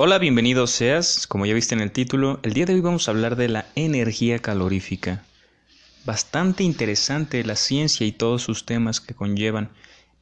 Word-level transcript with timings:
Hola, 0.00 0.18
bienvenido 0.18 0.68
seas. 0.68 1.26
Como 1.26 1.44
ya 1.44 1.54
viste 1.54 1.74
en 1.74 1.80
el 1.80 1.90
título, 1.90 2.38
el 2.44 2.52
día 2.52 2.66
de 2.66 2.74
hoy 2.74 2.80
vamos 2.80 3.08
a 3.08 3.10
hablar 3.10 3.34
de 3.34 3.48
la 3.48 3.66
energía 3.74 4.38
calorífica. 4.38 5.24
Bastante 6.04 6.62
interesante 6.62 7.42
la 7.42 7.56
ciencia 7.56 8.06
y 8.06 8.12
todos 8.12 8.40
sus 8.40 8.64
temas 8.64 9.00
que 9.00 9.14
conllevan, 9.14 9.72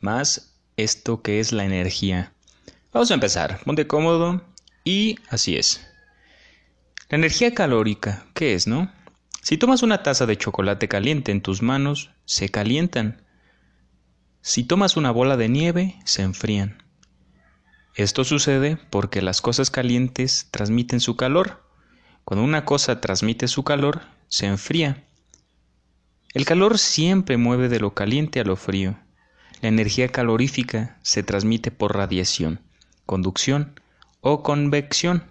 más 0.00 0.54
esto 0.78 1.20
que 1.20 1.40
es 1.40 1.52
la 1.52 1.66
energía. 1.66 2.32
Vamos 2.90 3.10
a 3.10 3.14
empezar. 3.14 3.60
Ponte 3.66 3.86
cómodo 3.86 4.42
y 4.82 5.18
así 5.28 5.58
es. 5.58 5.86
La 7.10 7.18
energía 7.18 7.52
calórica, 7.52 8.24
¿qué 8.32 8.54
es, 8.54 8.66
no? 8.66 8.90
Si 9.42 9.58
tomas 9.58 9.82
una 9.82 10.02
taza 10.02 10.24
de 10.24 10.38
chocolate 10.38 10.88
caliente 10.88 11.32
en 11.32 11.42
tus 11.42 11.60
manos, 11.60 12.12
se 12.24 12.48
calientan. 12.48 13.26
Si 14.40 14.64
tomas 14.64 14.96
una 14.96 15.10
bola 15.10 15.36
de 15.36 15.50
nieve, 15.50 15.96
se 16.06 16.22
enfrían. 16.22 16.85
Esto 17.96 18.24
sucede 18.24 18.76
porque 18.90 19.22
las 19.22 19.40
cosas 19.40 19.70
calientes 19.70 20.48
transmiten 20.50 21.00
su 21.00 21.16
calor. 21.16 21.64
Cuando 22.26 22.44
una 22.44 22.66
cosa 22.66 23.00
transmite 23.00 23.48
su 23.48 23.64
calor, 23.64 24.02
se 24.28 24.44
enfría. 24.44 25.06
El 26.34 26.44
calor 26.44 26.78
siempre 26.78 27.38
mueve 27.38 27.70
de 27.70 27.80
lo 27.80 27.94
caliente 27.94 28.38
a 28.38 28.44
lo 28.44 28.56
frío. 28.56 28.98
La 29.62 29.70
energía 29.70 30.08
calorífica 30.08 30.98
se 31.00 31.22
transmite 31.22 31.70
por 31.70 31.96
radiación, 31.96 32.60
conducción 33.06 33.80
o 34.20 34.42
convección. 34.42 35.24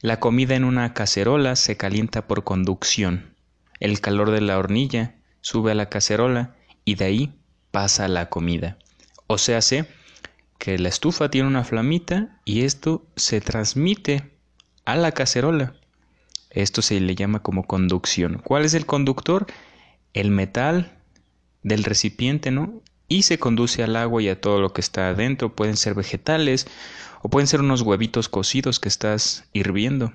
La 0.00 0.18
comida 0.18 0.56
en 0.56 0.64
una 0.64 0.92
cacerola 0.92 1.54
se 1.54 1.76
calienta 1.76 2.26
por 2.26 2.42
conducción. 2.42 3.36
El 3.78 4.00
calor 4.00 4.32
de 4.32 4.40
la 4.40 4.58
hornilla 4.58 5.14
sube 5.40 5.70
a 5.70 5.76
la 5.76 5.88
cacerola 5.88 6.56
y 6.84 6.96
de 6.96 7.04
ahí 7.04 7.34
pasa 7.70 8.08
la 8.08 8.28
comida. 8.28 8.76
O 9.28 9.38
sea, 9.38 9.62
sé 9.62 9.86
que 10.58 10.78
la 10.78 10.88
estufa 10.88 11.30
tiene 11.30 11.48
una 11.48 11.64
flamita 11.64 12.40
y 12.44 12.62
esto 12.62 13.06
se 13.16 13.40
transmite 13.40 14.30
a 14.84 14.96
la 14.96 15.12
cacerola. 15.12 15.74
Esto 16.50 16.82
se 16.82 17.00
le 17.00 17.14
llama 17.14 17.40
como 17.40 17.66
conducción. 17.66 18.40
¿Cuál 18.44 18.64
es 18.64 18.74
el 18.74 18.86
conductor? 18.86 19.46
El 20.12 20.30
metal 20.30 20.98
del 21.62 21.82
recipiente, 21.82 22.50
¿no? 22.50 22.80
Y 23.08 23.22
se 23.22 23.38
conduce 23.38 23.82
al 23.82 23.96
agua 23.96 24.22
y 24.22 24.28
a 24.28 24.40
todo 24.40 24.60
lo 24.60 24.72
que 24.72 24.80
está 24.80 25.08
adentro. 25.08 25.54
Pueden 25.54 25.76
ser 25.76 25.94
vegetales 25.94 26.66
o 27.22 27.28
pueden 27.28 27.48
ser 27.48 27.60
unos 27.60 27.82
huevitos 27.82 28.28
cocidos 28.28 28.78
que 28.78 28.88
estás 28.88 29.44
hirviendo. 29.52 30.12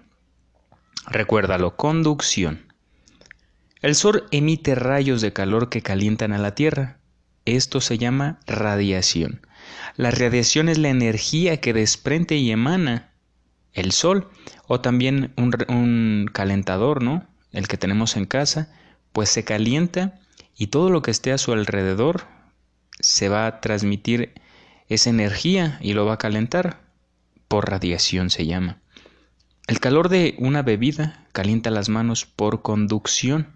Recuérdalo, 1.08 1.76
conducción. 1.76 2.74
El 3.82 3.96
sol 3.96 4.26
emite 4.32 4.76
rayos 4.76 5.22
de 5.22 5.34
calor 5.34 5.70
que 5.70 5.82
calientan 5.82 6.34
a 6.34 6.38
la 6.38 6.56
Tierra. 6.56 7.00
Esto 7.46 7.82
se 7.82 7.98
llama 7.98 8.40
radiación. 8.46 9.42
La 9.96 10.12
radiación 10.12 10.70
es 10.70 10.78
la 10.78 10.90
energía 10.90 11.58
que 11.58 11.74
desprende 11.74 12.36
y 12.36 12.52
emana 12.52 13.12
el 13.74 13.92
sol 13.92 14.30
o 14.68 14.82
también 14.82 15.34
un, 15.38 16.30
calentador, 16.32 17.04
¿no? 17.04 17.26
El 17.52 17.68
que 17.68 17.78
tenemos 17.78 18.16
en 18.18 18.26
casa, 18.26 18.72
pues 19.12 19.30
se 19.30 19.44
calienta 19.44 20.20
y 20.58 20.68
todo 20.68 20.90
lo 20.90 21.02
que 21.02 21.12
esté 21.12 21.32
a 21.32 21.38
su 21.38 21.52
alrededor 21.54 22.28
se 23.00 23.30
va 23.30 23.48
a 23.48 23.62
transmitir 23.62 24.34
esa 24.88 25.10
energía 25.10 25.80
y 25.82 25.94
lo 25.94 26.06
va 26.06 26.14
a 26.14 26.18
calentar 26.18 26.82
por 27.48 27.70
radiación 27.70 28.30
se 28.30 28.46
llama. 28.46 28.78
El 29.68 29.80
calor 29.80 30.10
de 30.10 30.36
una 30.38 30.62
bebida 30.62 31.28
calienta 31.32 31.70
las 31.70 31.90
manos 31.90 32.26
por 32.26 32.62
conducción. 32.62 33.48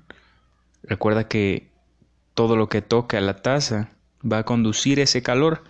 Recuerda 0.83 1.27
que 1.27 1.71
todo 2.33 2.55
lo 2.55 2.69
que 2.69 2.81
toque 2.81 3.17
a 3.17 3.21
la 3.21 3.37
taza 3.37 3.91
va 4.29 4.39
a 4.39 4.45
conducir 4.45 4.99
ese 4.99 5.23
calor. 5.23 5.63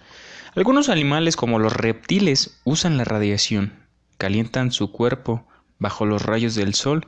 Algunos 0.56 0.90
animales 0.90 1.36
como 1.36 1.60
los 1.60 1.74
reptiles 1.74 2.60
usan 2.64 2.98
la 2.98 3.04
radiación, 3.04 3.74
calientan 4.18 4.72
su 4.72 4.92
cuerpo 4.92 5.48
bajo 5.80 6.06
los 6.06 6.22
rayos 6.22 6.56
del 6.56 6.74
sol 6.76 7.08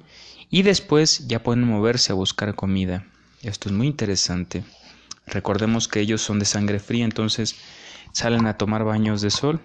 y 0.49 0.63
después 0.63 1.27
ya 1.27 1.43
pueden 1.43 1.63
moverse 1.63 2.11
a 2.11 2.15
buscar 2.15 2.55
comida. 2.55 3.05
Esto 3.41 3.69
es 3.69 3.75
muy 3.75 3.87
interesante. 3.87 4.63
Recordemos 5.27 5.87
que 5.87 5.99
ellos 5.99 6.21
son 6.21 6.39
de 6.39 6.45
sangre 6.45 6.79
fría, 6.79 7.05
entonces 7.05 7.55
salen 8.13 8.47
a 8.47 8.57
tomar 8.57 8.83
baños 8.83 9.21
de 9.21 9.29
sol 9.29 9.61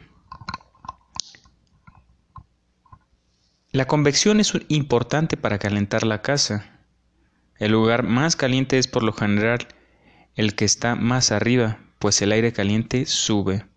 La 3.72 3.86
convección 3.86 4.40
es 4.40 4.52
importante 4.66 5.36
para 5.36 5.60
calentar 5.60 6.04
la 6.04 6.22
casa. 6.22 6.80
El 7.56 7.70
lugar 7.70 8.02
más 8.02 8.34
caliente 8.34 8.78
es 8.78 8.88
por 8.88 9.04
lo 9.04 9.12
general 9.12 9.68
el 10.34 10.56
que 10.56 10.64
está 10.64 10.96
más 10.96 11.30
arriba, 11.30 11.78
pues 12.00 12.20
el 12.20 12.32
aire 12.32 12.52
caliente 12.52 13.06
sube. 13.06 13.69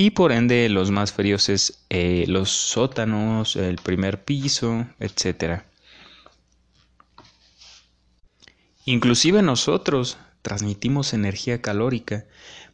Y 0.00 0.10
por 0.10 0.30
ende 0.30 0.68
los 0.68 0.92
más 0.92 1.12
fríos 1.12 1.48
es 1.48 1.84
eh, 1.90 2.24
los 2.28 2.50
sótanos, 2.50 3.56
el 3.56 3.78
primer 3.78 4.22
piso, 4.22 4.86
etc. 5.00 5.62
Inclusive 8.84 9.42
nosotros 9.42 10.16
transmitimos 10.42 11.14
energía 11.14 11.60
calórica. 11.60 12.26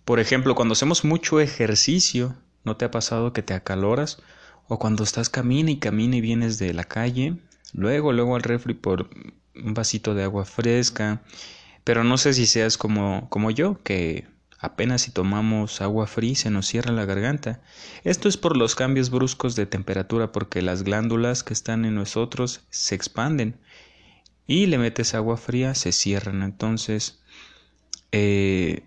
Por 0.05 0.21
ejemplo, 0.21 0.55
cuando 0.55 0.73
hacemos 0.75 1.03
mucho 1.03 1.41
ejercicio, 1.41 2.37
¿no 2.63 2.77
te 2.77 2.85
ha 2.85 2.91
pasado 2.91 3.33
que 3.33 3.43
te 3.43 3.55
acaloras? 3.55 4.19
O 4.69 4.79
cuando 4.79 5.03
estás 5.03 5.31
camina 5.31 5.71
y 5.71 5.79
camina 5.79 6.17
y 6.17 6.21
vienes 6.21 6.59
de 6.59 6.75
la 6.75 6.85
calle, 6.85 7.39
luego, 7.73 8.13
luego 8.13 8.37
al 8.37 8.43
refri 8.43 8.75
por 8.75 9.09
un 9.55 9.73
vasito 9.73 10.15
de 10.15 10.25
agua 10.25 10.45
fresca. 10.45 11.23
Pero 11.85 12.05
no 12.05 12.19
sé 12.19 12.35
si 12.35 12.45
seas 12.45 12.77
como, 12.77 13.31
como 13.31 13.51
yo, 13.51 13.83
que 13.83 14.27
apenas 14.59 15.03
si 15.03 15.11
tomamos 15.11 15.81
agua 15.81 16.07
fría 16.07 16.35
se 16.35 16.51
nos 16.51 16.67
cierra 16.67 16.93
la 16.93 17.05
garganta. 17.05 17.61
Esto 18.05 18.29
es 18.29 18.37
por 18.37 18.57
los 18.57 18.75
cambios 18.75 19.11
bruscos 19.11 19.57
de 19.57 19.67
temperatura, 19.67 20.33
porque 20.33 20.63
las 20.63 20.83
glándulas 20.83 21.43
que 21.43 21.53
están 21.53 21.85
en 21.85 21.95
nosotros 21.95 22.65
se 22.71 22.95
expanden 22.95 23.59
y 24.47 24.67
le 24.67 24.79
metes 24.79 25.15
agua 25.15 25.37
fría, 25.37 25.75
se 25.75 25.93
cierran. 25.93 26.43
Entonces, 26.43 27.21
eh, 28.13 28.85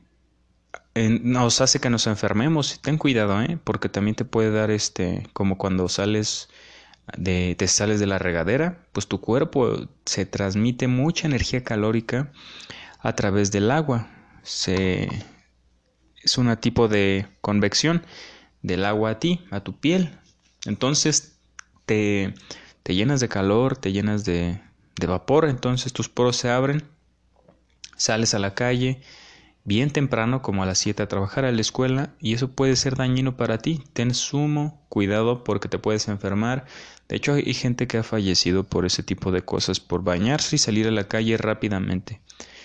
nos 0.96 1.62
hace 1.62 1.80
que 1.80 1.90
nos 1.90 2.08
enfermemos. 2.08 2.80
Ten 2.82 2.98
cuidado, 2.98 3.42
¿eh? 3.42 3.60
porque 3.64 3.90
también 3.90 4.16
te 4.16 4.26
puede 4.26 4.52
dar 4.52 4.72
este, 4.72 5.28
como 5.34 5.58
cuando 5.58 5.90
sales 5.90 6.50
de, 7.18 7.56
te 7.58 7.68
sales 7.68 8.00
de 8.00 8.08
la 8.08 8.20
regadera, 8.20 8.86
pues 8.92 9.08
tu 9.08 9.22
cuerpo 9.22 9.88
se 10.06 10.26
transmite 10.26 10.88
mucha 10.88 11.28
energía 11.28 11.64
calórica 11.64 12.32
a 13.00 13.14
través 13.14 13.52
del 13.52 13.72
agua. 13.72 14.10
Se, 14.44 15.10
es 16.24 16.38
un 16.38 16.56
tipo 16.58 16.88
de 16.88 17.28
convección 17.42 18.04
del 18.62 18.86
agua 18.86 19.12
a 19.12 19.20
ti, 19.20 19.42
a 19.52 19.62
tu 19.62 19.80
piel. 19.80 20.18
Entonces 20.66 21.38
te, 21.86 22.34
te 22.84 22.96
llenas 22.96 23.20
de 23.20 23.30
calor, 23.30 23.78
te 23.78 23.92
llenas 23.92 24.26
de, 24.26 24.60
de 25.00 25.08
vapor, 25.08 25.46
entonces 25.46 25.94
tus 25.94 26.10
poros 26.10 26.38
se 26.38 26.50
abren, 26.50 26.84
sales 27.96 28.34
a 28.34 28.40
la 28.40 28.54
calle, 28.54 29.02
bien 29.64 29.90
temprano 29.92 30.42
como 30.42 30.64
a 30.64 30.66
las 30.66 30.80
7 30.80 31.04
a 31.04 31.08
trabajar 31.08 31.46
a 31.46 31.52
la 31.52 31.62
escuela 31.62 32.14
y 32.20 32.34
eso 32.34 32.52
puede 32.52 32.76
ser 32.76 32.96
dañino 32.96 33.38
para 33.38 33.58
ti. 33.58 33.84
Ten 33.94 34.14
sumo 34.14 34.82
cuidado 34.90 35.44
porque 35.44 35.70
te 35.70 35.80
puedes 35.80 36.08
enfermar. 36.08 36.66
De 37.08 37.16
hecho 37.16 37.34
hay 37.34 37.54
gente 37.54 37.88
que 37.88 37.98
ha 37.98 38.04
fallecido 38.04 38.64
por 38.64 38.86
ese 38.86 39.04
tipo 39.04 39.32
de 39.32 39.44
cosas, 39.44 39.80
por 39.80 40.04
bañarse 40.04 40.56
y 40.56 40.60
salir 40.60 40.88
a 40.88 40.92
la 40.92 41.08
calle 41.08 41.38
rápidamente. 41.38 42.22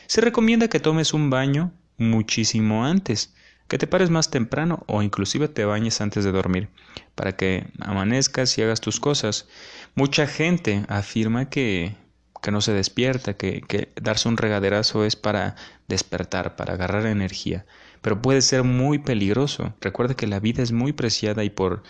Se 0.06 0.20
recomienda 0.20 0.68
que 0.68 0.80
tomes 0.80 1.14
un 1.14 1.30
baño 1.30 1.72
muchísimo 2.02 2.84
antes, 2.84 3.34
que 3.68 3.78
te 3.78 3.86
pares 3.86 4.10
más 4.10 4.30
temprano 4.30 4.84
o 4.86 5.02
inclusive 5.02 5.48
te 5.48 5.64
bañes 5.64 6.00
antes 6.00 6.24
de 6.24 6.32
dormir, 6.32 6.68
para 7.14 7.36
que 7.36 7.66
amanezcas 7.80 8.58
y 8.58 8.62
hagas 8.62 8.80
tus 8.80 9.00
cosas. 9.00 9.48
Mucha 9.94 10.26
gente 10.26 10.84
afirma 10.88 11.48
que 11.48 11.96
que 12.42 12.50
no 12.50 12.60
se 12.60 12.72
despierta, 12.72 13.34
que, 13.34 13.62
que 13.62 13.92
darse 14.00 14.28
un 14.28 14.36
regaderazo 14.36 15.04
es 15.04 15.14
para 15.16 15.54
despertar, 15.88 16.56
para 16.56 16.74
agarrar 16.74 17.06
energía, 17.06 17.64
pero 18.02 18.20
puede 18.20 18.42
ser 18.42 18.64
muy 18.64 18.98
peligroso. 18.98 19.74
Recuerda 19.80 20.14
que 20.14 20.26
la 20.26 20.40
vida 20.40 20.62
es 20.62 20.72
muy 20.72 20.92
preciada 20.92 21.44
y 21.44 21.50
por 21.50 21.84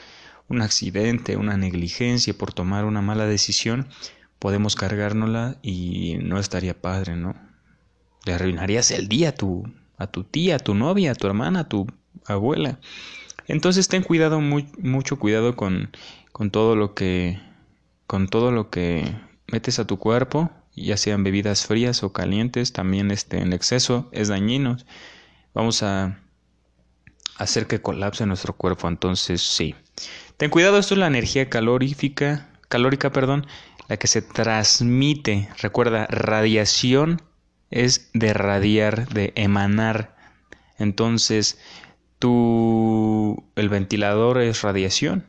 un 0.48 0.60
accidente, 0.60 1.38
una 1.38 1.56
negligencia, 1.56 2.34
por 2.34 2.52
tomar 2.52 2.84
una 2.84 3.00
mala 3.00 3.24
decisión, 3.24 3.88
podemos 4.38 4.76
cargárnosla 4.76 5.56
y 5.62 6.18
no 6.20 6.38
estaría 6.38 6.78
padre, 6.78 7.16
¿no? 7.16 7.34
Le 8.26 8.34
arruinarías 8.34 8.90
el 8.90 9.08
día 9.08 9.34
tu, 9.34 9.72
a 9.98 10.06
tu 10.06 10.24
tía, 10.24 10.56
a 10.56 10.58
tu 10.58 10.74
novia, 10.74 11.12
a 11.12 11.14
tu 11.14 11.26
hermana, 11.26 11.60
a 11.60 11.68
tu 11.68 11.86
abuela. 12.26 12.78
Entonces 13.48 13.88
ten 13.88 14.02
cuidado, 14.02 14.40
mucho 14.40 15.18
cuidado 15.18 15.56
con, 15.56 15.90
con 16.32 16.50
todo 16.50 16.76
lo 16.76 16.94
que, 16.94 17.40
con 18.06 18.28
todo 18.28 18.50
lo 18.52 18.70
que 18.70 19.04
metes 19.48 19.78
a 19.78 19.86
tu 19.86 19.98
cuerpo, 19.98 20.50
ya 20.74 20.96
sean 20.96 21.24
bebidas 21.24 21.66
frías 21.66 22.02
o 22.02 22.12
calientes, 22.12 22.72
también 22.72 23.10
este, 23.10 23.38
en 23.38 23.52
exceso 23.52 24.08
es 24.12 24.28
dañino. 24.28 24.76
Vamos 25.54 25.82
a 25.82 26.18
hacer 27.36 27.66
que 27.66 27.82
colapse 27.82 28.24
nuestro 28.26 28.54
cuerpo, 28.54 28.88
entonces 28.88 29.42
sí. 29.42 29.74
Ten 30.36 30.50
cuidado, 30.50 30.78
esto 30.78 30.94
es 30.94 30.98
la 30.98 31.06
energía 31.06 31.50
calorífica, 31.50 32.48
calórica, 32.68 33.12
perdón, 33.12 33.46
la 33.88 33.96
que 33.98 34.06
se 34.06 34.22
transmite. 34.22 35.48
Recuerda, 35.58 36.06
radiación 36.06 37.20
es 37.72 38.10
de 38.14 38.32
radiar, 38.32 39.08
de 39.08 39.32
emanar. 39.34 40.16
Entonces, 40.78 41.58
tu 42.18 43.44
el 43.56 43.68
ventilador 43.68 44.40
es 44.40 44.62
radiación 44.62 45.26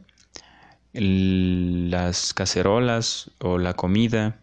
las 0.93 2.33
cacerolas 2.33 3.31
o 3.39 3.57
la 3.57 3.73
comida 3.73 4.39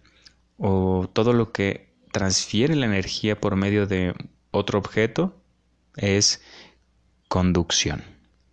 o 0.59 1.09
todo 1.13 1.33
lo 1.33 1.53
que 1.53 1.89
transfiere 2.13 2.75
la 2.75 2.87
energía 2.87 3.41
por 3.41 3.57
medio 3.57 3.87
de 3.87 4.15
otro 4.51 4.79
objeto 4.79 5.37
es 5.97 6.43
conducción. 7.29 8.03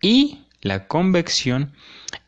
Y 0.01 0.45
la 0.61 0.87
convección 0.87 1.73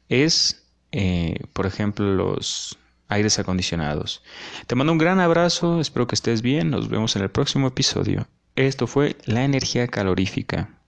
es, 0.09 0.65
eh, 0.91 1.39
por 1.53 1.67
ejemplo, 1.67 2.05
los 2.15 2.79
aires 3.09 3.37
acondicionados. 3.39 4.23
Te 4.67 4.75
mando 4.75 4.93
un 4.93 4.99
gran 4.99 5.19
abrazo, 5.19 5.81
espero 5.81 6.07
que 6.07 6.15
estés 6.15 6.41
bien, 6.41 6.69
nos 6.69 6.87
vemos 6.87 7.15
en 7.15 7.23
el 7.23 7.29
próximo 7.29 7.67
episodio. 7.67 8.27
Esto 8.55 8.87
fue 8.87 9.17
la 9.25 9.43
energía 9.43 9.87
calorífica. 9.87 10.78